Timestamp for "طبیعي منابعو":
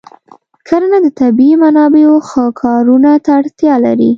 1.21-2.15